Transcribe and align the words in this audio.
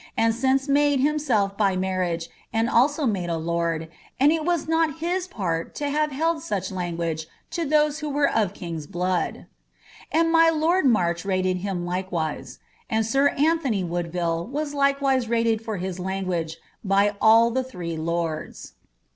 and 0.17 0.33
since 0.33 0.67
made 0.67 0.99
himself 0.99 1.55
by 1.55 1.75
marriage, 1.75 2.27
and 2.51 2.67
also 2.71 3.05
made 3.05 3.29
a 3.29 3.37
lord, 3.37 3.87
and 4.19 4.31
it 4.31 4.43
was 4.43 4.67
not 4.67 4.97
his 4.97 5.27
part 5.27 5.75
to 5.75 5.91
have 5.91 6.09
held 6.11 6.41
such 6.41 6.71
lan 6.71 6.95
guage 6.97 7.27
to 7.51 7.65
those 7.65 7.99
who 7.99 8.09
were 8.09 8.27
of 8.27 8.51
king's 8.55 8.87
blood!' 8.87 9.45
Add 10.11 10.25
my 10.29 10.49
lord 10.49 10.85
March 10.87 11.23
rate<l 11.23 11.55
him 11.59 11.85
like 11.85 12.11
wise. 12.11 12.57
And 12.89 13.05
sir 13.05 13.27
Antony 13.37 13.83
Woodville 13.83 14.43
was 14.47 14.73
likewise 14.73 15.29
rated 15.29 15.61
for 15.61 15.77
his 15.77 15.99
language, 15.99 16.57
by 16.83 17.15
all 17.21 17.51
the 17.51 17.63
three 17.63 17.95
lords. 17.95 18.73